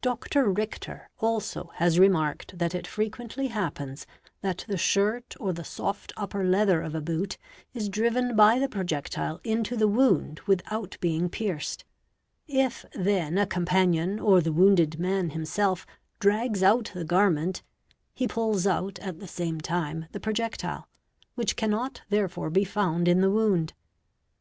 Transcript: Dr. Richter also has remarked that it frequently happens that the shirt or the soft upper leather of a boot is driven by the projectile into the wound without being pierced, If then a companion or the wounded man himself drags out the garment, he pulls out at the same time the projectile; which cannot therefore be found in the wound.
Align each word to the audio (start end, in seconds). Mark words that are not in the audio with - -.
Dr. 0.00 0.48
Richter 0.48 1.10
also 1.18 1.72
has 1.78 1.98
remarked 1.98 2.56
that 2.58 2.72
it 2.72 2.86
frequently 2.86 3.48
happens 3.48 4.06
that 4.40 4.64
the 4.68 4.78
shirt 4.78 5.34
or 5.40 5.52
the 5.52 5.64
soft 5.64 6.12
upper 6.16 6.44
leather 6.44 6.80
of 6.82 6.94
a 6.94 7.00
boot 7.00 7.36
is 7.74 7.88
driven 7.88 8.36
by 8.36 8.60
the 8.60 8.68
projectile 8.68 9.40
into 9.42 9.76
the 9.76 9.88
wound 9.88 10.38
without 10.46 10.96
being 11.00 11.28
pierced, 11.28 11.84
If 12.46 12.84
then 12.94 13.36
a 13.38 13.44
companion 13.44 14.20
or 14.20 14.40
the 14.40 14.52
wounded 14.52 15.00
man 15.00 15.30
himself 15.30 15.84
drags 16.20 16.62
out 16.62 16.92
the 16.94 17.04
garment, 17.04 17.64
he 18.14 18.28
pulls 18.28 18.68
out 18.68 19.00
at 19.00 19.18
the 19.18 19.26
same 19.26 19.60
time 19.60 20.06
the 20.12 20.20
projectile; 20.20 20.88
which 21.34 21.56
cannot 21.56 22.02
therefore 22.08 22.50
be 22.50 22.62
found 22.62 23.08
in 23.08 23.20
the 23.20 23.32
wound. 23.32 23.72